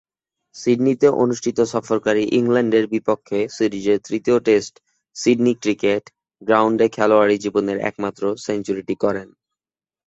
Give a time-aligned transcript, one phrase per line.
[0.55, 4.79] সিডনিতে অনুষ্ঠিত সফরকারী ইংল্যান্ডের বিপক্ষে সিরিজের তৃতীয় টেস্টে
[5.15, 6.03] সিডনি ক্রিকেট
[6.41, 9.27] গ্রাউন্ডে খেলোয়াড়ী জীবনের একমাত্র সেঞ্চুরিটি করেন।